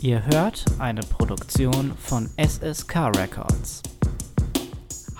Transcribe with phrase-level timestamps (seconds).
[0.00, 3.82] Ihr hört eine Produktion von SSK Records.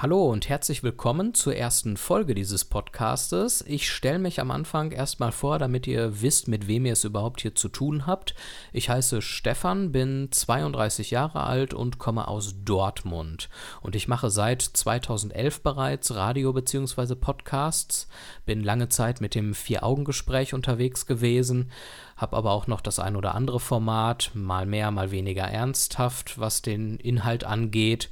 [0.00, 3.64] Hallo und herzlich willkommen zur ersten Folge dieses Podcastes.
[3.66, 7.40] Ich stelle mich am Anfang erstmal vor, damit ihr wisst, mit wem ihr es überhaupt
[7.40, 8.36] hier zu tun habt.
[8.72, 13.48] Ich heiße Stefan, bin 32 Jahre alt und komme aus Dortmund.
[13.80, 17.16] Und ich mache seit 2011 bereits Radio- bzw.
[17.16, 18.06] Podcasts,
[18.46, 21.72] bin lange Zeit mit dem Vier-Augen-Gespräch unterwegs gewesen,
[22.16, 26.62] habe aber auch noch das ein oder andere Format, mal mehr, mal weniger ernsthaft, was
[26.62, 28.10] den Inhalt angeht.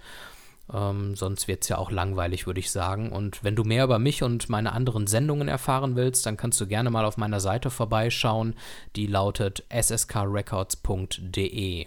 [0.73, 3.11] Ähm, sonst wird es ja auch langweilig, würde ich sagen.
[3.13, 6.67] Und wenn du mehr über mich und meine anderen Sendungen erfahren willst, dann kannst du
[6.67, 8.55] gerne mal auf meiner Seite vorbeischauen.
[8.97, 11.87] Die lautet sskrecords.de.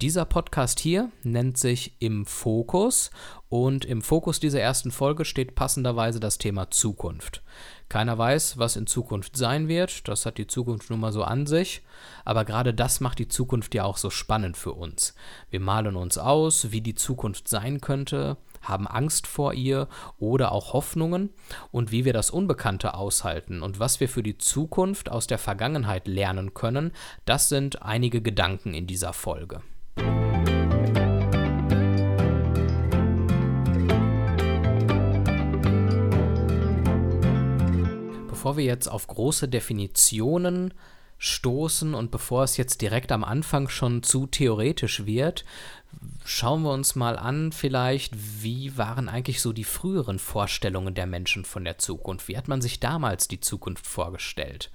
[0.00, 3.10] Dieser Podcast hier nennt sich Im Fokus
[3.48, 7.42] und im Fokus dieser ersten Folge steht passenderweise das Thema Zukunft.
[7.88, 11.46] Keiner weiß, was in Zukunft sein wird, das hat die Zukunft nun mal so an
[11.46, 11.82] sich,
[12.24, 15.14] aber gerade das macht die Zukunft ja auch so spannend für uns.
[15.48, 19.88] Wir malen uns aus, wie die Zukunft sein könnte, haben Angst vor ihr
[20.18, 21.30] oder auch Hoffnungen
[21.70, 26.06] und wie wir das Unbekannte aushalten und was wir für die Zukunft aus der Vergangenheit
[26.06, 26.92] lernen können,
[27.24, 29.62] das sind einige Gedanken in dieser Folge.
[38.48, 40.72] Bevor wir jetzt auf große Definitionen
[41.18, 45.44] stoßen und bevor es jetzt direkt am Anfang schon zu theoretisch wird,
[46.24, 51.44] schauen wir uns mal an, vielleicht, wie waren eigentlich so die früheren Vorstellungen der Menschen
[51.44, 52.26] von der Zukunft?
[52.28, 54.70] Wie hat man sich damals die Zukunft vorgestellt?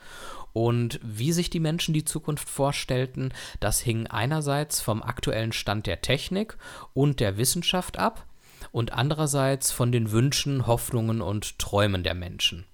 [0.52, 6.02] Und wie sich die Menschen die Zukunft vorstellten, das hing einerseits vom aktuellen Stand der
[6.02, 6.58] Technik
[6.94, 8.28] und der Wissenschaft ab
[8.72, 12.68] und andererseits von den Wünschen, Hoffnungen und Träumen der Menschen.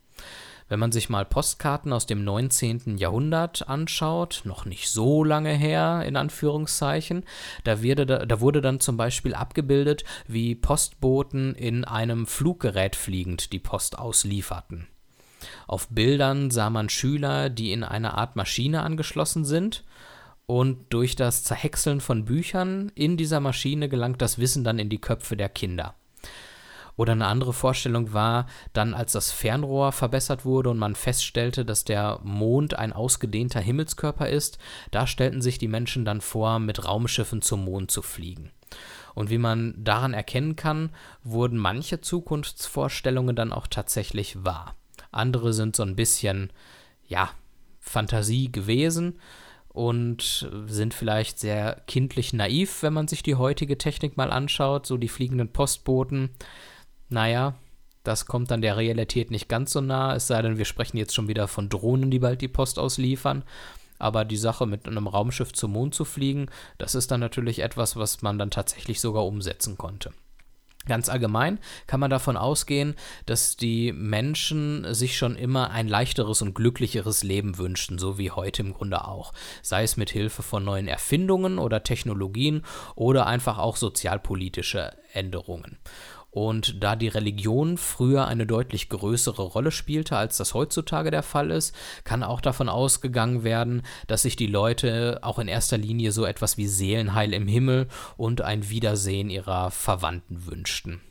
[0.69, 2.97] Wenn man sich mal Postkarten aus dem 19.
[2.97, 7.25] Jahrhundert anschaut, noch nicht so lange her, in Anführungszeichen,
[7.63, 13.59] da, wurde, da wurde dann zum Beispiel abgebildet, wie Postboten in einem Fluggerät fliegend die
[13.59, 14.87] Post auslieferten.
[15.67, 19.83] Auf Bildern sah man Schüler, die in eine Art Maschine angeschlossen sind,
[20.45, 24.99] und durch das Zerhäckseln von Büchern in dieser Maschine gelangt das Wissen dann in die
[24.99, 25.93] Köpfe der Kinder.
[26.99, 31.85] Oder eine andere Vorstellung war dann, als das Fernrohr verbessert wurde und man feststellte, dass
[31.85, 34.57] der Mond ein ausgedehnter Himmelskörper ist,
[34.91, 38.51] da stellten sich die Menschen dann vor, mit Raumschiffen zum Mond zu fliegen.
[39.15, 40.89] Und wie man daran erkennen kann,
[41.23, 44.75] wurden manche Zukunftsvorstellungen dann auch tatsächlich wahr.
[45.09, 46.51] Andere sind so ein bisschen,
[47.07, 47.29] ja,
[47.79, 49.21] Fantasie gewesen
[49.69, 54.97] und sind vielleicht sehr kindlich naiv, wenn man sich die heutige Technik mal anschaut, so
[54.97, 56.31] die fliegenden Postboten
[57.09, 57.55] naja,
[58.03, 61.13] das kommt dann der Realität nicht ganz so nah, es sei denn, wir sprechen jetzt
[61.13, 63.43] schon wieder von Drohnen, die bald die Post ausliefern.
[64.01, 67.97] Aber die Sache mit einem Raumschiff zum Mond zu fliegen, das ist dann natürlich etwas,
[67.97, 70.11] was man dann tatsächlich sogar umsetzen konnte.
[70.87, 76.55] Ganz allgemein kann man davon ausgehen, dass die Menschen sich schon immer ein leichteres und
[76.55, 79.33] glücklicheres Leben wünschten, so wie heute im Grunde auch.
[79.61, 82.63] Sei es mit Hilfe von neuen Erfindungen oder Technologien
[82.95, 85.77] oder einfach auch sozialpolitische Änderungen.
[86.31, 91.49] Und da die Religion früher eine deutlich größere Rolle spielte, als das heutzutage der Fall
[91.49, 96.25] ist, kann auch davon ausgegangen werden, dass sich die Leute auch in erster Linie so
[96.25, 101.01] etwas wie Seelenheil im Himmel und ein Wiedersehen ihrer Verwandten wünschten.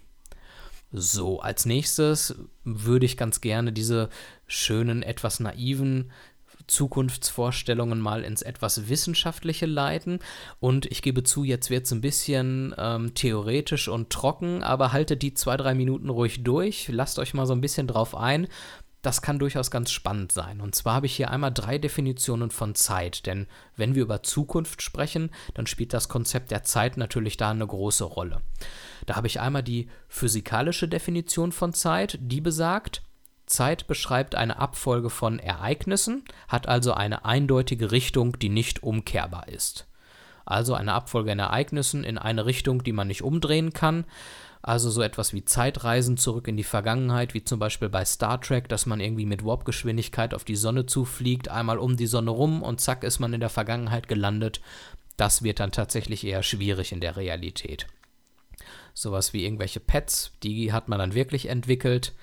[0.92, 4.08] So, als nächstes würde ich ganz gerne diese
[4.46, 6.10] schönen, etwas naiven
[6.68, 10.20] Zukunftsvorstellungen mal ins etwas Wissenschaftliche leiten.
[10.60, 15.22] Und ich gebe zu, jetzt wird es ein bisschen ähm, theoretisch und trocken, aber haltet
[15.22, 16.88] die zwei, drei Minuten ruhig durch.
[16.88, 18.46] Lasst euch mal so ein bisschen drauf ein.
[19.00, 20.60] Das kann durchaus ganz spannend sein.
[20.60, 23.26] Und zwar habe ich hier einmal drei Definitionen von Zeit.
[23.26, 23.46] Denn
[23.76, 28.04] wenn wir über Zukunft sprechen, dann spielt das Konzept der Zeit natürlich da eine große
[28.04, 28.40] Rolle.
[29.06, 33.02] Da habe ich einmal die physikalische Definition von Zeit, die besagt,
[33.48, 39.86] Zeit beschreibt eine Abfolge von Ereignissen, hat also eine eindeutige Richtung, die nicht umkehrbar ist.
[40.44, 44.04] Also eine Abfolge von Ereignissen in eine Richtung, die man nicht umdrehen kann.
[44.62, 48.68] Also so etwas wie Zeitreisen zurück in die Vergangenheit, wie zum Beispiel bei Star Trek,
[48.68, 52.80] dass man irgendwie mit Warp-Geschwindigkeit auf die Sonne zufliegt, einmal um die Sonne rum und
[52.80, 54.60] zack ist man in der Vergangenheit gelandet.
[55.16, 57.86] Das wird dann tatsächlich eher schwierig in der Realität.
[58.94, 62.14] Sowas wie irgendwelche Pets, die hat man dann wirklich entwickelt.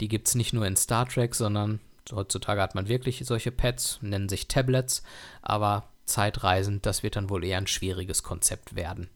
[0.00, 1.80] Die gibt es nicht nur in Star Trek, sondern
[2.12, 5.02] heutzutage hat man wirklich solche Pads, nennen sich Tablets,
[5.42, 9.08] aber zeitreisend, das wird dann wohl eher ein schwieriges Konzept werden.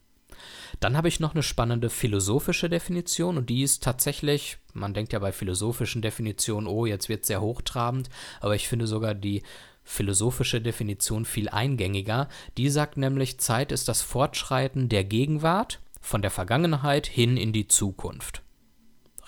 [0.81, 5.19] Dann habe ich noch eine spannende philosophische Definition und die ist tatsächlich, man denkt ja
[5.19, 8.09] bei philosophischen Definitionen, oh, jetzt wird es sehr hochtrabend,
[8.41, 9.43] aber ich finde sogar die
[9.83, 12.29] philosophische Definition viel eingängiger.
[12.57, 17.69] Die sagt nämlich, Zeit ist das Fortschreiten der Gegenwart von der Vergangenheit hin in die
[17.69, 18.43] Zukunft.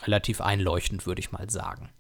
[0.03, 1.91] Relativ einleuchtend, würde ich mal sagen.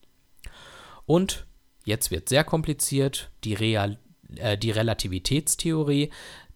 [1.06, 1.47] Und
[1.85, 3.99] jetzt wird sehr kompliziert, die, Real,
[4.37, 6.11] äh, die Relativitätstheorie.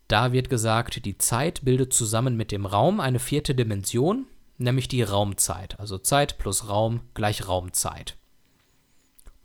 [0.08, 4.26] Da wird gesagt, die Zeit bildet zusammen mit dem Raum eine vierte Dimension,
[4.58, 5.80] nämlich die Raumzeit.
[5.80, 8.16] Also Zeit plus Raum gleich Raumzeit.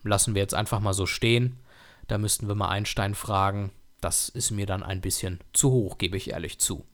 [0.03, 1.59] Lassen wir jetzt einfach mal so stehen.
[2.07, 3.71] Da müssten wir mal Einstein fragen.
[4.01, 6.85] Das ist mir dann ein bisschen zu hoch, gebe ich ehrlich zu.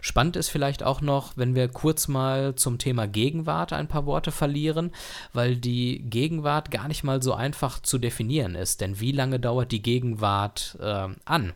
[0.00, 4.32] Spannend ist vielleicht auch noch, wenn wir kurz mal zum Thema Gegenwart ein paar Worte
[4.32, 4.92] verlieren,
[5.32, 8.80] weil die Gegenwart gar nicht mal so einfach zu definieren ist.
[8.80, 11.52] Denn wie lange dauert die Gegenwart äh, an?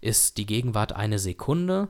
[0.00, 1.88] Ist die Gegenwart eine Sekunde?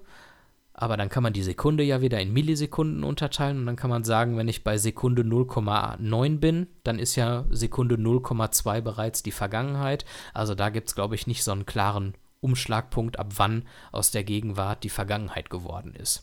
[0.80, 4.02] Aber dann kann man die Sekunde ja wieder in Millisekunden unterteilen und dann kann man
[4.02, 10.06] sagen, wenn ich bei Sekunde 0,9 bin, dann ist ja Sekunde 0,2 bereits die Vergangenheit.
[10.32, 14.24] Also da gibt es, glaube ich, nicht so einen klaren Umschlagpunkt, ab wann aus der
[14.24, 16.22] Gegenwart die Vergangenheit geworden ist.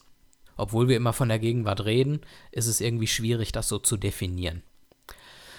[0.56, 2.22] Obwohl wir immer von der Gegenwart reden,
[2.52, 4.64] ist es irgendwie schwierig, das so zu definieren.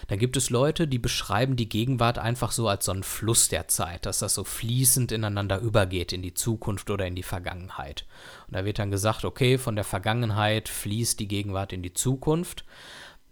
[0.09, 3.69] Da gibt es Leute, die beschreiben die Gegenwart einfach so als so einen Fluss der
[3.69, 8.07] Zeit, dass das so fließend ineinander übergeht in die Zukunft oder in die Vergangenheit.
[8.47, 12.65] Und da wird dann gesagt, okay, von der Vergangenheit fließt die Gegenwart in die Zukunft.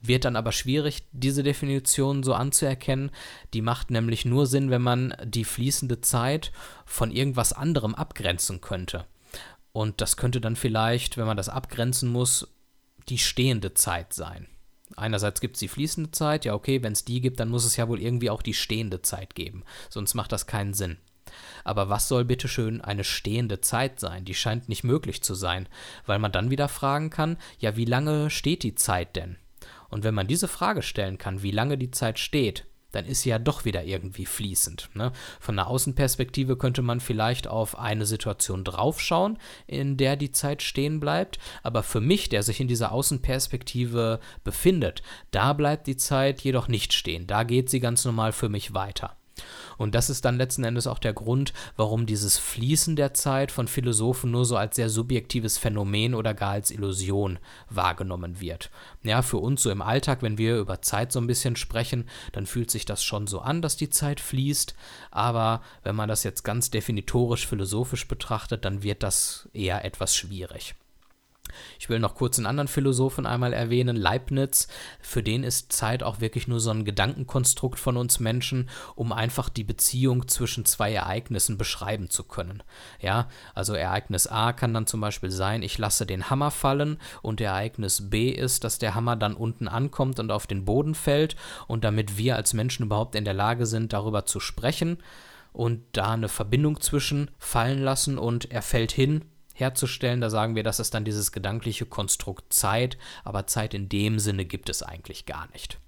[0.06, 3.10] Wird dann aber schwierig, diese Definition so anzuerkennen.
[3.54, 6.52] Die macht nämlich nur Sinn, wenn man die fließende Zeit
[6.84, 9.06] von irgendwas anderem abgrenzen könnte.
[9.72, 12.48] Und das könnte dann vielleicht, wenn man das abgrenzen muss,
[13.08, 14.46] die stehende Zeit sein.
[14.96, 17.76] Einerseits gibt es die fließende Zeit, ja okay, wenn es die gibt, dann muss es
[17.76, 20.96] ja wohl irgendwie auch die stehende Zeit geben, sonst macht das keinen Sinn.
[21.64, 24.24] Aber was soll bitteschön eine stehende Zeit sein?
[24.24, 25.68] Die scheint nicht möglich zu sein,
[26.06, 29.36] weil man dann wieder fragen kann, ja wie lange steht die Zeit denn?
[29.88, 33.30] Und wenn man diese Frage stellen kann, wie lange die Zeit steht, dann ist sie
[33.30, 34.90] ja doch wieder irgendwie fließend.
[34.94, 35.12] Ne?
[35.40, 40.98] Von der Außenperspektive könnte man vielleicht auf eine Situation draufschauen, in der die Zeit stehen
[40.98, 46.68] bleibt, aber für mich, der sich in dieser Außenperspektive befindet, da bleibt die Zeit jedoch
[46.68, 47.26] nicht stehen.
[47.26, 49.16] Da geht sie ganz normal für mich weiter.
[49.78, 53.68] Und das ist dann letzten Endes auch der Grund, warum dieses Fließen der Zeit von
[53.68, 57.38] Philosophen nur so als sehr subjektives Phänomen oder gar als Illusion
[57.68, 58.70] wahrgenommen wird.
[59.02, 62.46] Ja, für uns so im Alltag, wenn wir über Zeit so ein bisschen sprechen, dann
[62.46, 64.74] fühlt sich das schon so an, dass die Zeit fließt,
[65.10, 70.74] aber wenn man das jetzt ganz definitorisch philosophisch betrachtet, dann wird das eher etwas schwierig.
[71.78, 74.68] Ich will noch kurz einen anderen Philosophen einmal erwähnen, Leibniz.
[75.00, 79.48] Für den ist Zeit auch wirklich nur so ein Gedankenkonstrukt von uns Menschen, um einfach
[79.48, 82.62] die Beziehung zwischen zwei Ereignissen beschreiben zu können.
[83.00, 87.40] Ja, also Ereignis A kann dann zum Beispiel sein, ich lasse den Hammer fallen und
[87.40, 91.84] Ereignis B ist, dass der Hammer dann unten ankommt und auf den Boden fällt und
[91.84, 94.98] damit wir als Menschen überhaupt in der Lage sind, darüber zu sprechen
[95.52, 99.24] und da eine Verbindung zwischen fallen lassen und er fällt hin,
[99.56, 100.20] herzustellen.
[100.20, 104.44] Da sagen wir, das ist dann dieses gedankliche Konstrukt Zeit, aber Zeit in dem Sinne
[104.44, 105.78] gibt es eigentlich gar nicht.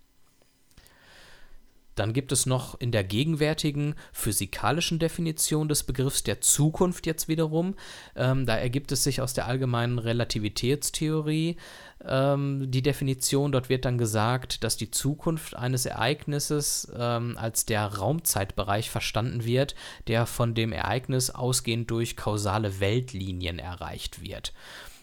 [1.99, 7.75] Dann gibt es noch in der gegenwärtigen physikalischen Definition des Begriffs der Zukunft jetzt wiederum,
[8.17, 11.57] ähm, da ergibt es sich aus der allgemeinen Relativitätstheorie
[12.05, 13.53] ähm, die Definition.
[13.53, 19.75] Dort wird dann gesagt, dass die Zukunft eines Ereignisses ähm, als der Raumzeitbereich verstanden wird,
[20.07, 24.53] der von dem Ereignis ausgehend durch kausale Weltlinien erreicht wird.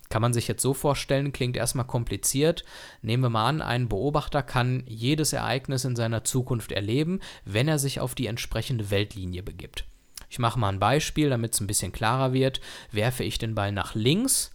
[0.10, 2.64] Kann man sich jetzt so vorstellen, klingt erstmal kompliziert.
[3.02, 7.80] Nehmen wir mal an, ein Beobachter kann jedes Ereignis in seiner Zukunft erleben, wenn er
[7.80, 9.86] sich auf die entsprechende Weltlinie begibt.
[10.30, 12.62] Ich mache mal ein Beispiel, damit es ein bisschen klarer wird.
[12.92, 14.52] Werfe ich den Ball nach links,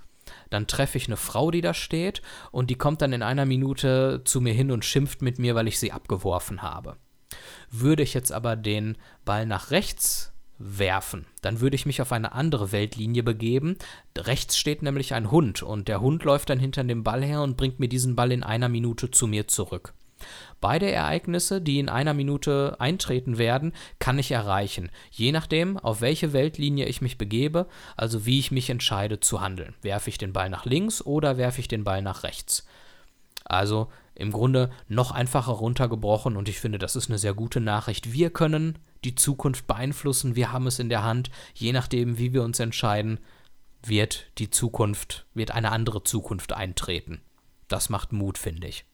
[0.51, 4.23] dann treffe ich eine Frau, die da steht, und die kommt dann in einer Minute
[4.25, 6.97] zu mir hin und schimpft mit mir, weil ich sie abgeworfen habe.
[7.71, 11.27] Würde ich jetzt aber den Ball nach rechts werfen.
[11.41, 13.77] Dann würde ich mich auf eine andere Weltlinie begeben.
[14.17, 17.57] Rechts steht nämlich ein Hund und der Hund läuft dann hinter dem Ball her und
[17.57, 19.95] bringt mir diesen Ball in einer Minute zu mir zurück.
[20.61, 26.35] Beide Ereignisse, die in einer Minute eintreten werden, kann ich erreichen, je nachdem, auf welche
[26.35, 29.75] Weltlinie ich mich begebe, also wie ich mich entscheide zu handeln.
[29.81, 32.67] Werfe ich den Ball nach links oder werfe ich den Ball nach rechts?
[33.45, 38.13] Also im Grunde noch einfacher runtergebrochen und ich finde, das ist eine sehr gute Nachricht.
[38.13, 42.43] Wir können die Zukunft beeinflussen, wir haben es in der Hand, je nachdem, wie wir
[42.43, 43.19] uns entscheiden,
[43.83, 47.23] wird die Zukunft, wird eine andere Zukunft eintreten.
[47.69, 48.85] Das macht Mut, finde ich.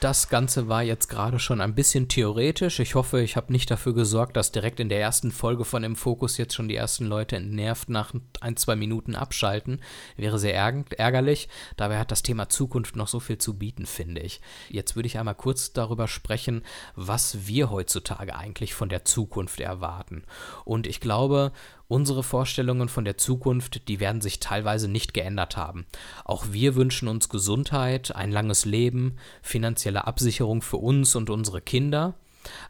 [0.00, 2.80] Das Ganze war jetzt gerade schon ein bisschen theoretisch.
[2.80, 5.94] Ich hoffe, ich habe nicht dafür gesorgt, dass direkt in der ersten Folge von dem
[5.94, 9.82] Fokus jetzt schon die ersten Leute entnervt nach ein, zwei Minuten abschalten.
[10.16, 11.50] Wäre sehr ärgerlich.
[11.76, 14.40] Dabei hat das Thema Zukunft noch so viel zu bieten, finde ich.
[14.70, 16.62] Jetzt würde ich einmal kurz darüber sprechen,
[16.94, 20.22] was wir heutzutage eigentlich von der Zukunft erwarten.
[20.64, 21.52] Und ich glaube,
[21.90, 25.86] Unsere Vorstellungen von der Zukunft, die werden sich teilweise nicht geändert haben.
[26.24, 32.14] Auch wir wünschen uns Gesundheit, ein langes Leben, finanzielle Absicherung für uns und unsere Kinder.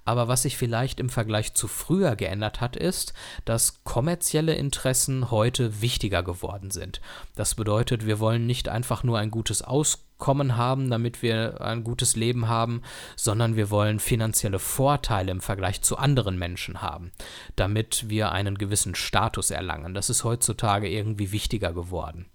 [0.07, 3.13] Aber was sich vielleicht im Vergleich zu früher geändert hat, ist,
[3.45, 7.03] dass kommerzielle Interessen heute wichtiger geworden sind.
[7.37, 11.83] Das bedeutet, wir wollen nicht einfach nur ein gutes Auskommen Einkommen haben, damit wir ein
[11.83, 12.83] gutes Leben haben,
[13.17, 17.11] sondern wir wollen finanzielle Vorteile im Vergleich zu anderen Menschen haben,
[17.57, 19.95] damit wir einen gewissen Status erlangen.
[19.95, 22.27] Das ist heutzutage irgendwie wichtiger geworden.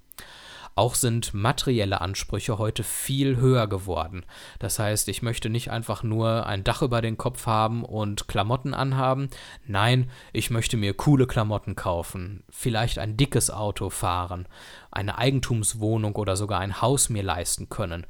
[0.78, 4.26] Auch sind materielle Ansprüche heute viel höher geworden.
[4.60, 8.74] Das heißt, ich möchte nicht einfach nur ein Dach über den Kopf haben und Klamotten
[8.74, 9.30] anhaben.
[9.66, 14.50] Nein, ich möchte mir coole Klamotten kaufen, vielleicht ein dickes Auto fahren,
[14.92, 18.06] eine Eigentumswohnung oder sogar ein Haus mir leisten können.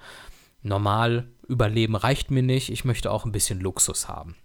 [0.64, 4.36] Normal überleben reicht mir nicht, ich möchte auch ein bisschen Luxus haben.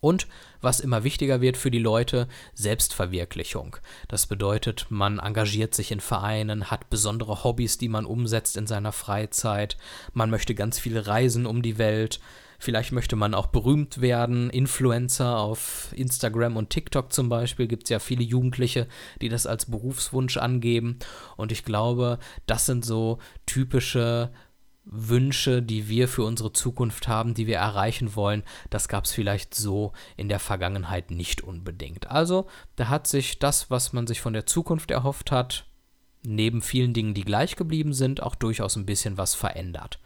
[0.00, 0.26] Und
[0.60, 3.76] was immer wichtiger wird für die Leute, Selbstverwirklichung.
[4.08, 8.92] Das bedeutet, man engagiert sich in Vereinen, hat besondere Hobbys, die man umsetzt in seiner
[8.92, 9.76] Freizeit,
[10.12, 12.20] man möchte ganz viel reisen um die Welt,
[12.58, 17.90] vielleicht möchte man auch berühmt werden, Influencer auf Instagram und TikTok zum Beispiel, gibt es
[17.90, 18.88] ja viele Jugendliche,
[19.22, 20.98] die das als Berufswunsch angeben.
[21.36, 24.30] Und ich glaube, das sind so typische
[24.90, 29.54] Wünsche, die wir für unsere Zukunft haben, die wir erreichen wollen, das gab es vielleicht
[29.54, 32.10] so in der Vergangenheit nicht unbedingt.
[32.10, 35.66] Also, da hat sich das, was man sich von der Zukunft erhofft hat,
[36.22, 40.00] neben vielen Dingen, die gleich geblieben sind, auch durchaus ein bisschen was verändert.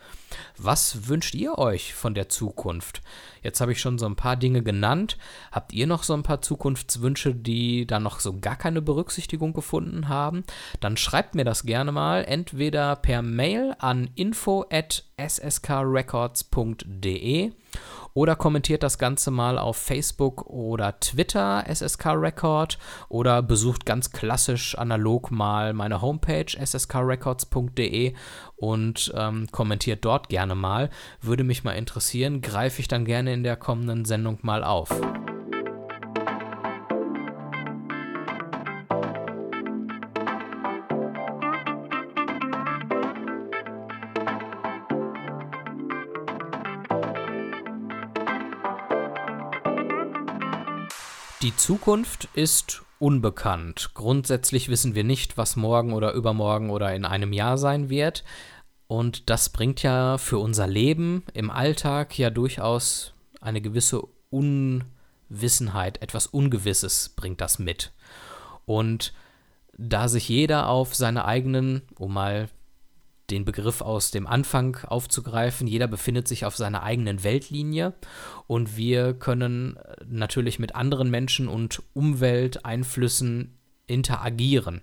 [0.57, 3.03] Was wünscht ihr euch von der Zukunft?
[3.43, 5.19] Jetzt habe ich schon so ein paar Dinge genannt.
[5.51, 10.09] Habt ihr noch so ein paar Zukunftswünsche, die da noch so gar keine Berücksichtigung gefunden
[10.09, 10.45] haben?
[10.81, 17.53] Dann schreibt mir das gerne mal, entweder per Mail an info at sskrecords.de
[18.15, 24.77] oder kommentiert das Ganze mal auf Facebook oder Twitter SSK Record oder besucht ganz klassisch
[24.77, 28.15] analog mal meine Homepage sskrecords.de
[28.63, 30.89] und ähm, kommentiert dort gerne mal.
[31.21, 34.89] Würde mich mal interessieren, greife ich dann gerne in der kommenden Sendung mal auf.
[51.43, 53.91] Die Zukunft ist unbekannt.
[53.95, 58.23] Grundsätzlich wissen wir nicht, was morgen oder übermorgen oder in einem Jahr sein wird.
[58.87, 66.29] Und das bringt ja für unser Leben im Alltag ja durchaus eine gewisse Unwissenheit, etwas
[66.29, 67.91] Ungewisses bringt das mit.
[68.67, 69.13] Und
[69.77, 72.51] da sich jeder auf seine eigenen, um mal
[73.33, 75.67] den Begriff aus dem Anfang aufzugreifen.
[75.67, 77.95] Jeder befindet sich auf seiner eigenen Weltlinie
[78.47, 84.83] und wir können äh, natürlich mit anderen Menschen und Umwelteinflüssen interagieren.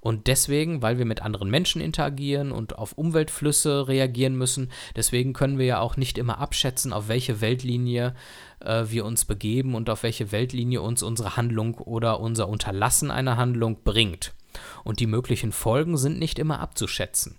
[0.00, 5.58] Und deswegen, weil wir mit anderen Menschen interagieren und auf Umweltflüsse reagieren müssen, deswegen können
[5.58, 8.14] wir ja auch nicht immer abschätzen, auf welche Weltlinie
[8.60, 13.36] äh, wir uns begeben und auf welche Weltlinie uns unsere Handlung oder unser Unterlassen einer
[13.36, 14.32] Handlung bringt.
[14.84, 17.38] Und die möglichen Folgen sind nicht immer abzuschätzen.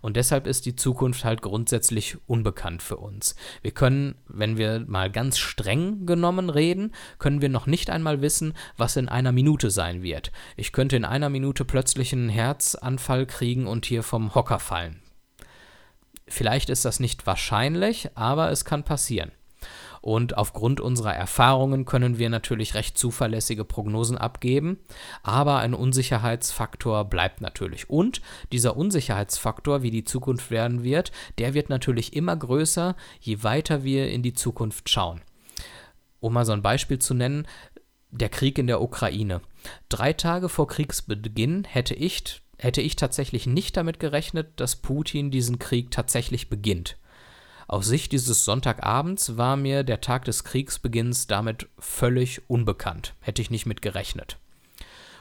[0.00, 3.34] Und deshalb ist die Zukunft halt grundsätzlich unbekannt für uns.
[3.62, 8.54] Wir können, wenn wir mal ganz streng genommen reden, können wir noch nicht einmal wissen,
[8.76, 10.32] was in einer Minute sein wird.
[10.56, 15.02] Ich könnte in einer Minute plötzlich einen Herzanfall kriegen und hier vom Hocker fallen.
[16.28, 19.32] Vielleicht ist das nicht wahrscheinlich, aber es kann passieren.
[20.02, 24.80] Und aufgrund unserer Erfahrungen können wir natürlich recht zuverlässige Prognosen abgeben,
[25.22, 27.88] aber ein Unsicherheitsfaktor bleibt natürlich.
[27.88, 33.84] Und dieser Unsicherheitsfaktor, wie die Zukunft werden wird, der wird natürlich immer größer, je weiter
[33.84, 35.20] wir in die Zukunft schauen.
[36.18, 37.46] Um mal so ein Beispiel zu nennen,
[38.10, 39.40] der Krieg in der Ukraine.
[39.88, 45.60] Drei Tage vor Kriegsbeginn hätte ich, hätte ich tatsächlich nicht damit gerechnet, dass Putin diesen
[45.60, 46.96] Krieg tatsächlich beginnt.
[47.68, 53.14] Aus Sicht dieses Sonntagabends war mir der Tag des Kriegsbeginns damit völlig unbekannt.
[53.20, 54.38] Hätte ich nicht mit gerechnet.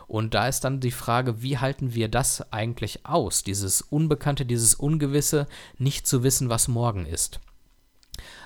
[0.07, 3.43] Und da ist dann die Frage, wie halten wir das eigentlich aus?
[3.43, 7.39] Dieses Unbekannte, dieses Ungewisse, nicht zu wissen, was morgen ist.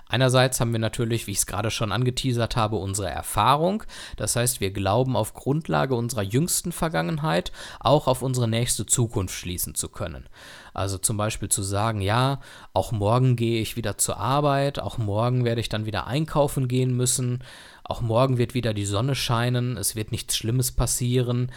[0.08, 3.84] Einerseits haben wir natürlich, wie ich es gerade schon angeteasert habe, unsere Erfahrung.
[4.18, 9.74] Das heißt, wir glauben auf Grundlage unserer jüngsten Vergangenheit auch auf unsere nächste Zukunft schließen
[9.74, 10.28] zu können.
[10.74, 12.40] Also zum Beispiel zu sagen, ja,
[12.74, 16.96] auch morgen gehe ich wieder zur Arbeit, auch morgen werde ich dann wieder einkaufen gehen
[16.96, 17.44] müssen,
[17.84, 21.52] auch morgen wird wieder die Sonne scheinen, es wird nichts Schlimmes passieren.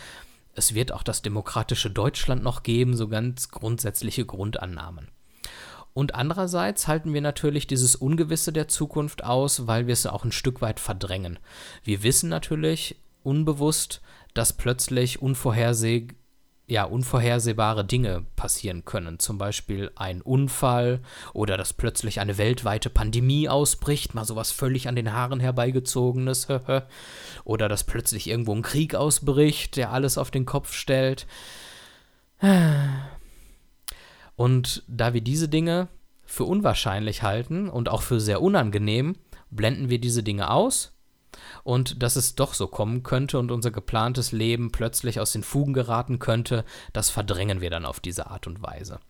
[0.54, 5.06] Es wird auch das demokratische Deutschland noch geben, so ganz grundsätzliche Grundannahmen.
[5.98, 10.30] Und andererseits halten wir natürlich dieses Ungewisse der Zukunft aus, weil wir es auch ein
[10.30, 11.40] Stück weit verdrängen.
[11.82, 14.00] Wir wissen natürlich unbewusst,
[14.32, 16.06] dass plötzlich unvorherseh
[16.68, 19.18] ja, unvorhersehbare Dinge passieren können.
[19.18, 21.00] Zum Beispiel ein Unfall
[21.32, 26.46] oder dass plötzlich eine weltweite Pandemie ausbricht, mal sowas völlig an den Haaren herbeigezogenes.
[27.44, 31.26] oder dass plötzlich irgendwo ein Krieg ausbricht, der alles auf den Kopf stellt.
[34.38, 35.88] Und da wir diese Dinge
[36.24, 39.16] für unwahrscheinlich halten und auch für sehr unangenehm,
[39.50, 40.92] blenden wir diese Dinge aus.
[41.64, 45.72] Und dass es doch so kommen könnte und unser geplantes Leben plötzlich aus den Fugen
[45.72, 49.00] geraten könnte, das verdrängen wir dann auf diese Art und Weise.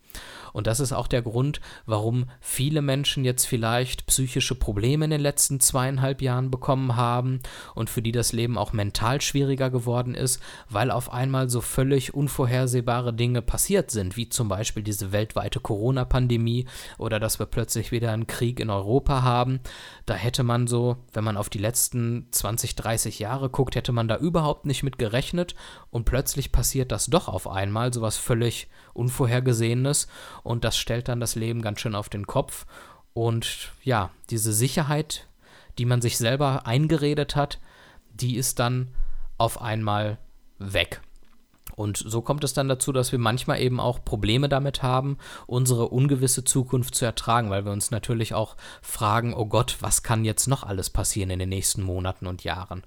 [0.53, 5.21] Und das ist auch der Grund, warum viele Menschen jetzt vielleicht psychische Probleme in den
[5.21, 7.39] letzten zweieinhalb Jahren bekommen haben
[7.75, 12.13] und für die das Leben auch mental schwieriger geworden ist, weil auf einmal so völlig
[12.13, 16.65] unvorhersehbare Dinge passiert sind, wie zum Beispiel diese weltweite Corona-Pandemie
[16.97, 19.59] oder dass wir plötzlich wieder einen Krieg in Europa haben.
[20.05, 24.07] Da hätte man so, wenn man auf die letzten 20, 30 Jahre guckt, hätte man
[24.07, 25.55] da überhaupt nicht mit gerechnet
[25.91, 28.67] und plötzlich passiert das doch auf einmal, sowas völlig
[28.99, 30.07] Unvorhergesehenes
[30.43, 32.65] und das stellt dann das Leben ganz schön auf den Kopf.
[33.13, 35.27] Und ja, diese Sicherheit,
[35.77, 37.59] die man sich selber eingeredet hat,
[38.13, 38.89] die ist dann
[39.37, 40.17] auf einmal
[40.59, 41.01] weg.
[41.75, 45.87] Und so kommt es dann dazu, dass wir manchmal eben auch Probleme damit haben, unsere
[45.87, 50.47] ungewisse Zukunft zu ertragen, weil wir uns natürlich auch fragen, oh Gott, was kann jetzt
[50.47, 52.83] noch alles passieren in den nächsten Monaten und Jahren?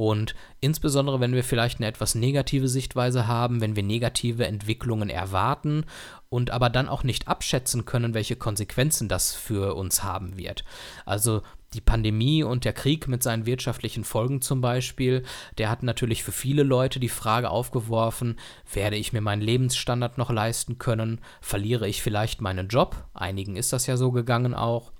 [0.00, 5.84] Und insbesondere, wenn wir vielleicht eine etwas negative Sichtweise haben, wenn wir negative Entwicklungen erwarten
[6.30, 10.64] und aber dann auch nicht abschätzen können, welche Konsequenzen das für uns haben wird.
[11.04, 11.42] Also
[11.74, 15.22] die Pandemie und der Krieg mit seinen wirtschaftlichen Folgen zum Beispiel,
[15.58, 18.38] der hat natürlich für viele Leute die Frage aufgeworfen,
[18.72, 21.20] werde ich mir meinen Lebensstandard noch leisten können?
[21.42, 23.04] Verliere ich vielleicht meinen Job?
[23.12, 24.92] Einigen ist das ja so gegangen auch.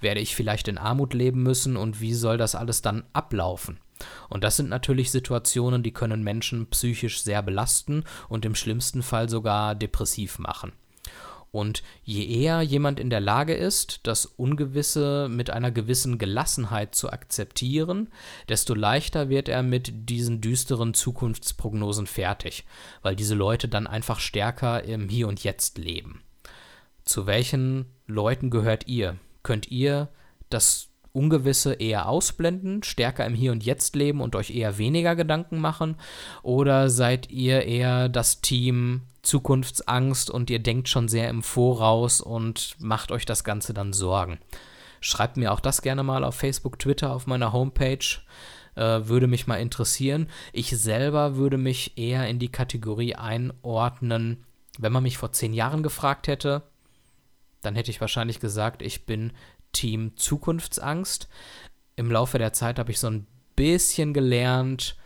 [0.00, 3.80] Werde ich vielleicht in Armut leben müssen und wie soll das alles dann ablaufen?
[4.28, 9.28] Und das sind natürlich Situationen, die können Menschen psychisch sehr belasten und im schlimmsten Fall
[9.28, 10.72] sogar depressiv machen.
[11.56, 17.10] Und je eher jemand in der Lage ist, das Ungewisse mit einer gewissen Gelassenheit zu
[17.10, 18.10] akzeptieren,
[18.50, 22.66] desto leichter wird er mit diesen düsteren Zukunftsprognosen fertig,
[23.00, 26.20] weil diese Leute dann einfach stärker im Hier und Jetzt leben.
[27.06, 29.16] Zu welchen Leuten gehört ihr?
[29.42, 30.08] Könnt ihr
[30.50, 35.58] das Ungewisse eher ausblenden, stärker im Hier und Jetzt leben und euch eher weniger Gedanken
[35.58, 35.96] machen?
[36.42, 42.76] Oder seid ihr eher das Team Zukunftsangst und ihr denkt schon sehr im Voraus und
[42.78, 44.38] macht euch das Ganze dann Sorgen?
[45.00, 48.20] Schreibt mir auch das gerne mal auf Facebook, Twitter, auf meiner Homepage.
[48.74, 50.28] Äh, würde mich mal interessieren.
[50.52, 54.44] Ich selber würde mich eher in die Kategorie einordnen,
[54.78, 56.62] wenn man mich vor zehn Jahren gefragt hätte,
[57.62, 59.32] dann hätte ich wahrscheinlich gesagt, ich bin
[59.72, 61.28] Team Zukunftsangst.
[61.96, 63.26] Im Laufe der Zeit habe ich so ein
[63.56, 64.96] bisschen gelernt,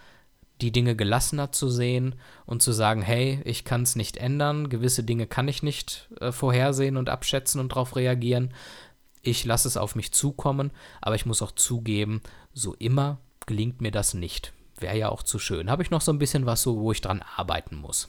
[0.61, 5.05] die Dinge gelassener zu sehen und zu sagen, hey, ich kann es nicht ändern, gewisse
[5.05, 8.53] Dinge kann ich nicht äh, vorhersehen und abschätzen und darauf reagieren.
[9.23, 10.71] Ich lasse es auf mich zukommen,
[11.01, 12.21] aber ich muss auch zugeben,
[12.53, 14.53] so immer gelingt mir das nicht.
[14.79, 15.71] Wäre ja auch zu schön.
[15.71, 18.07] Habe ich noch so ein bisschen was, so, wo ich dran arbeiten muss.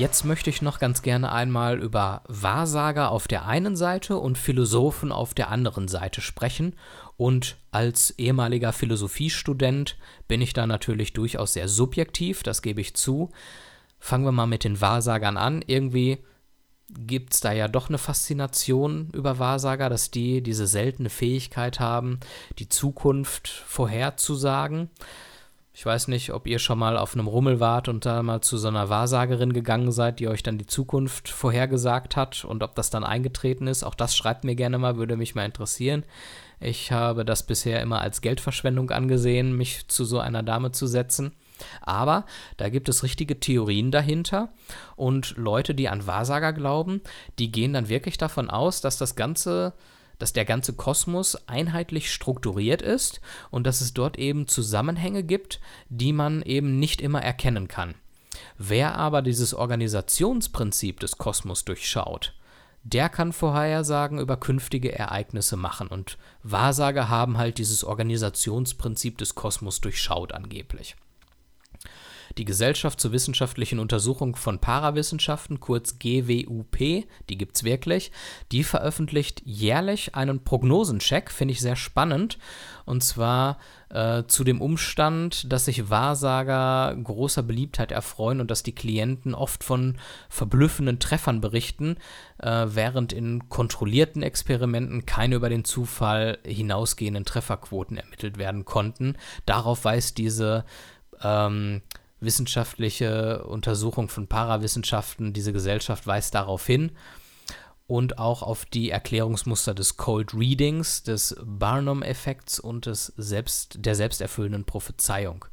[0.00, 5.12] Jetzt möchte ich noch ganz gerne einmal über Wahrsager auf der einen Seite und Philosophen
[5.12, 6.74] auf der anderen Seite sprechen.
[7.18, 13.28] Und als ehemaliger Philosophiestudent bin ich da natürlich durchaus sehr subjektiv, das gebe ich zu.
[13.98, 15.62] Fangen wir mal mit den Wahrsagern an.
[15.66, 16.24] Irgendwie
[16.88, 22.20] gibt es da ja doch eine Faszination über Wahrsager, dass die diese seltene Fähigkeit haben,
[22.58, 24.88] die Zukunft vorherzusagen.
[25.72, 28.58] Ich weiß nicht, ob ihr schon mal auf einem Rummel wart und da mal zu
[28.58, 32.90] so einer Wahrsagerin gegangen seid, die euch dann die Zukunft vorhergesagt hat und ob das
[32.90, 33.84] dann eingetreten ist.
[33.84, 36.04] Auch das schreibt mir gerne mal, würde mich mal interessieren.
[36.58, 41.32] Ich habe das bisher immer als Geldverschwendung angesehen, mich zu so einer Dame zu setzen.
[41.82, 42.24] Aber
[42.56, 44.48] da gibt es richtige Theorien dahinter
[44.96, 47.00] und Leute, die an Wahrsager glauben,
[47.38, 49.74] die gehen dann wirklich davon aus, dass das Ganze
[50.20, 56.12] dass der ganze Kosmos einheitlich strukturiert ist und dass es dort eben Zusammenhänge gibt, die
[56.12, 57.94] man eben nicht immer erkennen kann.
[58.56, 62.34] Wer aber dieses Organisationsprinzip des Kosmos durchschaut,
[62.82, 69.80] der kann Vorhersagen über künftige Ereignisse machen und Wahrsager haben halt dieses Organisationsprinzip des Kosmos
[69.80, 70.96] durchschaut angeblich.
[72.40, 78.12] Die Gesellschaft zur wissenschaftlichen Untersuchung von Parawissenschaften, kurz GWUP, die gibt es wirklich,
[78.50, 82.38] die veröffentlicht jährlich einen Prognosencheck, finde ich sehr spannend,
[82.86, 83.58] und zwar
[83.90, 89.62] äh, zu dem Umstand, dass sich Wahrsager großer Beliebtheit erfreuen und dass die Klienten oft
[89.62, 89.98] von
[90.30, 91.98] verblüffenden Treffern berichten,
[92.38, 99.18] äh, während in kontrollierten Experimenten keine über den Zufall hinausgehenden Trefferquoten ermittelt werden konnten.
[99.44, 100.64] Darauf weist diese
[101.22, 101.82] ähm,
[102.20, 106.92] wissenschaftliche Untersuchung von Parawissenschaften, diese Gesellschaft weist darauf hin
[107.86, 114.64] und auch auf die Erklärungsmuster des Cold Readings, des Barnum-Effekts und des selbst, der selbsterfüllenden
[114.64, 115.44] Prophezeiung.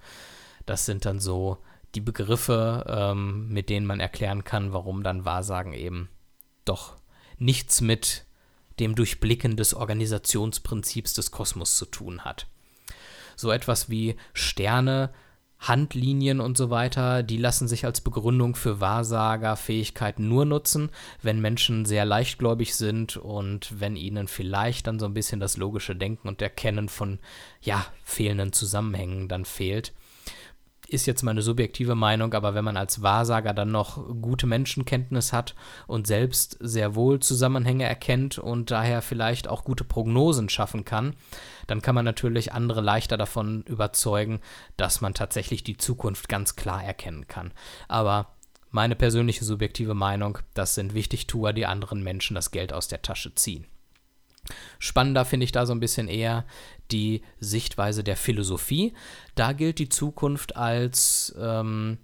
[0.68, 1.58] Das sind dann so
[1.96, 6.10] die Begriffe, ähm, mit denen man erklären kann, warum dann Wahrsagen eben
[6.64, 6.98] doch
[7.40, 8.26] nichts mit
[8.80, 12.46] dem Durchblicken des Organisationsprinzips des Kosmos zu tun hat.
[13.36, 15.12] So etwas wie Sterne
[15.60, 20.90] Handlinien und so weiter, die lassen sich als Begründung für Wahrsagerfähigkeiten nur nutzen,
[21.22, 25.96] wenn Menschen sehr leichtgläubig sind und wenn ihnen vielleicht dann so ein bisschen das logische
[25.96, 27.20] Denken und Erkennen von
[27.62, 29.94] ja, fehlenden Zusammenhängen dann fehlt
[30.90, 35.56] ist jetzt meine subjektive Meinung, aber wenn man als Wahrsager dann noch gute Menschenkenntnis hat
[35.86, 41.16] und selbst sehr wohl Zusammenhänge erkennt und daher vielleicht auch gute Prognosen schaffen kann,
[41.68, 44.40] dann kann man natürlich andere leichter davon überzeugen,
[44.78, 47.52] dass man tatsächlich die Zukunft ganz klar erkennen kann.
[47.88, 48.34] Aber
[48.70, 53.34] meine persönliche subjektive Meinung, das sind Wichtigtuer, die anderen Menschen das Geld aus der Tasche
[53.36, 53.66] ziehen.
[54.80, 56.46] Spannender finde ich da so ein bisschen eher
[56.92, 58.94] die Sichtweise der Philosophie.
[59.36, 61.98] Da gilt die Zukunft als ähm,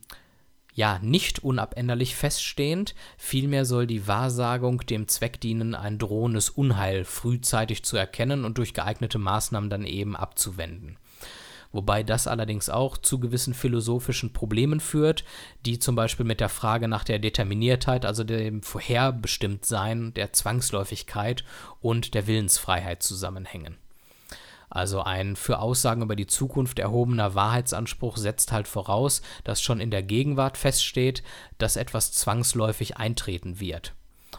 [0.74, 7.84] ja nicht unabänderlich feststehend, vielmehr soll die Wahrsagung dem Zweck dienen, ein drohendes Unheil frühzeitig
[7.84, 10.98] zu erkennen und durch geeignete Maßnahmen dann eben abzuwenden
[11.74, 15.26] wobei das allerdings auch zu gewissen philosophischen Problemen führt,
[15.66, 21.44] die zum Beispiel mit der Frage nach der Determiniertheit, also dem Vorherbestimmtsein, der Zwangsläufigkeit
[21.82, 23.78] und der Willensfreiheit zusammenhängen.
[24.70, 29.92] Also ein für Aussagen über die Zukunft erhobener Wahrheitsanspruch setzt halt voraus, dass schon in
[29.92, 31.22] der Gegenwart feststeht,
[31.60, 33.94] dass etwas zwangsläufig eintreten wird.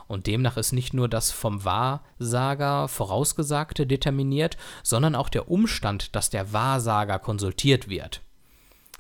[0.07, 6.31] Und demnach ist nicht nur das vom Wahrsager Vorausgesagte determiniert, sondern auch der Umstand, dass
[6.31, 8.21] der Wahrsager konsultiert wird.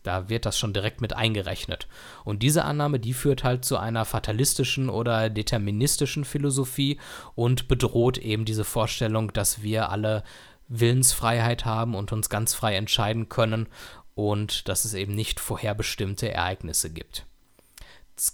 [0.02, 1.88] Da wird das schon direkt mit eingerechnet.
[2.24, 7.00] Und diese Annahme, die führt halt zu einer fatalistischen oder deterministischen Philosophie
[7.34, 10.22] und bedroht eben diese Vorstellung, dass wir alle
[10.68, 13.66] Willensfreiheit haben und uns ganz frei entscheiden können
[14.14, 17.26] und dass es eben nicht vorherbestimmte Ereignisse gibt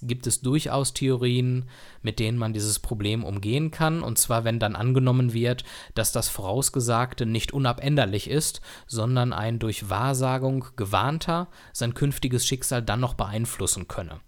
[0.03, 1.69] gibt es durchaus Theorien,
[2.03, 5.65] mit denen man dieses Problem umgehen kann, und zwar wenn dann angenommen wird,
[5.95, 13.01] dass das Vorausgesagte nicht unabänderlich ist, sondern ein durch Wahrsagung gewarnter sein künftiges Schicksal dann
[13.01, 14.21] noch beeinflussen könne.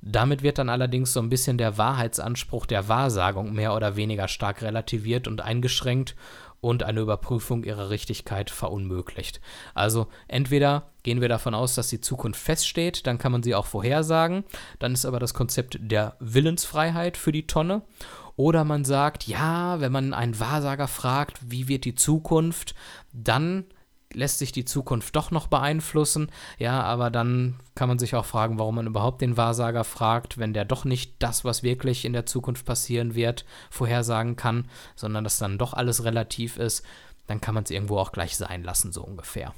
[0.00, 4.62] Damit wird dann allerdings so ein bisschen der Wahrheitsanspruch der Wahrsagung mehr oder weniger stark
[4.62, 6.14] relativiert und eingeschränkt
[6.60, 9.40] und eine Überprüfung ihrer Richtigkeit verunmöglicht.
[9.74, 13.66] Also entweder gehen wir davon aus, dass die Zukunft feststeht, dann kann man sie auch
[13.66, 14.44] vorhersagen,
[14.78, 17.82] dann ist aber das Konzept der Willensfreiheit für die Tonne.
[18.36, 22.76] Oder man sagt, ja, wenn man einen Wahrsager fragt, wie wird die Zukunft,
[23.12, 23.64] dann
[24.12, 26.30] lässt sich die Zukunft doch noch beeinflussen.
[26.58, 30.52] Ja, aber dann kann man sich auch fragen, warum man überhaupt den Wahrsager fragt, wenn
[30.52, 35.38] der doch nicht das, was wirklich in der Zukunft passieren wird, vorhersagen kann, sondern dass
[35.38, 36.84] dann doch alles relativ ist.
[37.26, 39.54] Dann kann man es irgendwo auch gleich sein lassen, so ungefähr.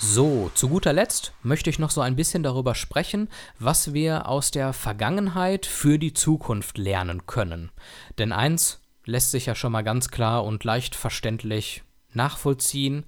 [0.00, 4.52] So, zu guter Letzt möchte ich noch so ein bisschen darüber sprechen, was wir aus
[4.52, 7.70] der Vergangenheit für die Zukunft lernen können.
[8.16, 11.82] Denn eins lässt sich ja schon mal ganz klar und leicht verständlich
[12.12, 13.06] nachvollziehen,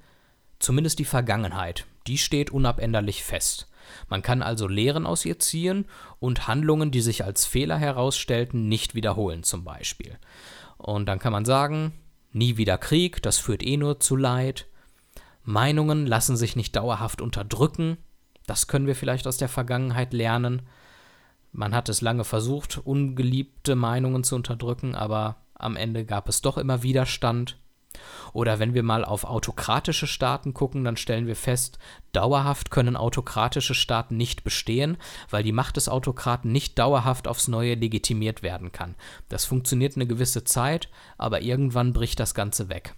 [0.59, 3.68] zumindest die Vergangenheit, die steht unabänderlich fest.
[4.09, 5.87] Man kann also Lehren aus ihr ziehen
[6.18, 10.18] und Handlungen, die sich als Fehler herausstellten, nicht wiederholen zum Beispiel.
[10.76, 11.92] Und dann kann man sagen,
[12.33, 14.66] nie wieder Krieg, das führt eh nur zu Leid.
[15.42, 17.96] Meinungen lassen sich nicht dauerhaft unterdrücken.
[18.46, 20.62] Das können wir vielleicht aus der Vergangenheit lernen.
[21.53, 26.59] Man hat es lange versucht, ungeliebte Meinungen zu unterdrücken, aber am Ende gab es doch
[26.59, 27.57] immer Widerstand.
[28.33, 31.79] Oder wenn wir mal auf autokratische Staaten gucken, dann stellen wir fest,
[32.12, 34.96] dauerhaft können autokratische Staaten nicht bestehen,
[35.29, 38.94] weil die Macht des Autokraten nicht dauerhaft aufs Neue legitimiert werden kann.
[39.29, 42.94] Das funktioniert eine gewisse Zeit, aber irgendwann bricht das Ganze weg.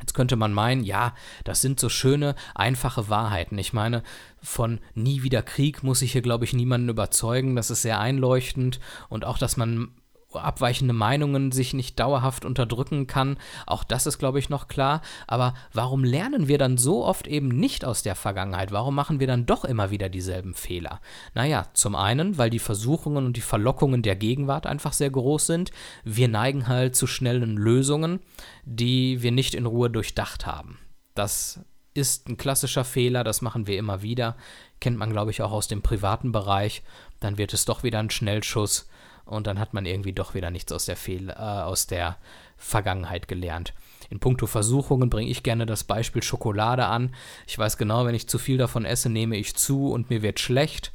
[0.00, 3.58] Jetzt könnte man meinen, ja, das sind so schöne, einfache Wahrheiten.
[3.58, 4.02] Ich meine,
[4.42, 7.56] von nie wieder Krieg muss ich hier, glaube ich, niemanden überzeugen.
[7.56, 8.80] Das ist sehr einleuchtend.
[9.08, 9.90] Und auch, dass man
[10.34, 13.38] abweichende Meinungen sich nicht dauerhaft unterdrücken kann.
[13.66, 15.00] Auch das ist, glaube ich, noch klar.
[15.26, 18.70] Aber warum lernen wir dann so oft eben nicht aus der Vergangenheit?
[18.70, 21.00] Warum machen wir dann doch immer wieder dieselben Fehler?
[21.34, 25.70] Naja, zum einen, weil die Versuchungen und die Verlockungen der Gegenwart einfach sehr groß sind.
[26.04, 28.20] Wir neigen halt zu schnellen Lösungen,
[28.64, 30.78] die wir nicht in Ruhe durchdacht haben.
[31.14, 31.60] Das
[31.94, 34.36] ist ein klassischer Fehler, das machen wir immer wieder.
[34.78, 36.82] Kennt man, glaube ich, auch aus dem privaten Bereich.
[37.18, 38.88] Dann wird es doch wieder ein Schnellschuss
[39.28, 42.16] und dann hat man irgendwie doch wieder nichts aus der, Fehl, äh, aus der
[42.56, 43.74] Vergangenheit gelernt.
[44.10, 47.14] In puncto Versuchungen bringe ich gerne das Beispiel Schokolade an.
[47.46, 50.40] Ich weiß genau, wenn ich zu viel davon esse, nehme ich zu und mir wird
[50.40, 50.92] schlecht.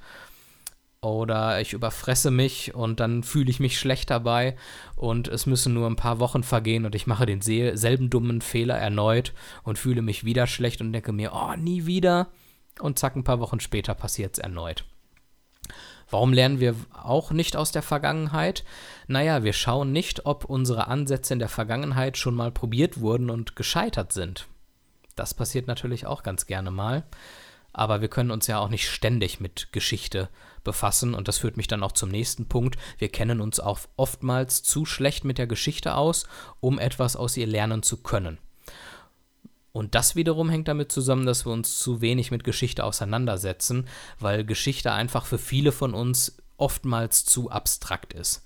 [0.99, 4.55] Oder ich überfresse mich und dann fühle ich mich schlecht dabei
[4.95, 9.33] und es müssen nur ein paar Wochen vergehen und ich mache denselben dummen Fehler erneut
[9.63, 12.29] und fühle mich wieder schlecht und denke mir, oh, nie wieder.
[12.79, 14.85] Und zack, ein paar Wochen später passiert es erneut.
[16.13, 18.63] Warum lernen wir auch nicht aus der Vergangenheit?
[19.07, 23.55] Naja, wir schauen nicht, ob unsere Ansätze in der Vergangenheit schon mal probiert wurden und
[23.55, 24.47] gescheitert sind.
[25.15, 27.03] Das passiert natürlich auch ganz gerne mal.
[27.71, 30.29] Aber wir können uns ja auch nicht ständig mit Geschichte
[30.63, 31.15] befassen.
[31.15, 32.77] Und das führt mich dann auch zum nächsten Punkt.
[32.99, 36.27] Wir kennen uns auch oftmals zu schlecht mit der Geschichte aus,
[36.59, 38.37] um etwas aus ihr lernen zu können.
[39.73, 43.87] Und das wiederum hängt damit zusammen, dass wir uns zu wenig mit Geschichte auseinandersetzen,
[44.19, 48.45] weil Geschichte einfach für viele von uns oftmals zu abstrakt ist.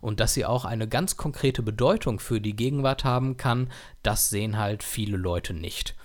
[0.00, 3.70] Und dass sie auch eine ganz konkrete Bedeutung für die Gegenwart haben kann,
[4.04, 5.96] das sehen halt viele Leute nicht.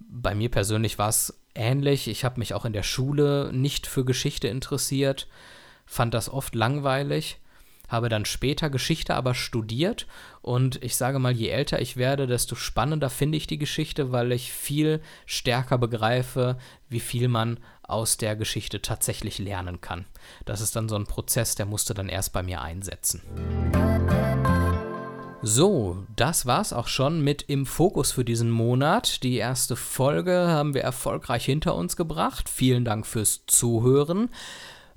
[0.00, 2.08] Bei mir persönlich war es ähnlich.
[2.08, 5.28] Ich habe mich auch in der Schule nicht für Geschichte interessiert,
[5.84, 7.38] fand das oft langweilig
[7.90, 10.06] habe dann später Geschichte aber studiert
[10.40, 14.32] und ich sage mal, je älter ich werde, desto spannender finde ich die Geschichte, weil
[14.32, 16.56] ich viel stärker begreife,
[16.88, 20.06] wie viel man aus der Geschichte tatsächlich lernen kann.
[20.44, 23.20] Das ist dann so ein Prozess, der musste dann erst bei mir einsetzen.
[25.42, 29.22] So, das war's auch schon mit im Fokus für diesen Monat.
[29.22, 32.48] Die erste Folge haben wir erfolgreich hinter uns gebracht.
[32.48, 34.28] Vielen Dank fürs Zuhören.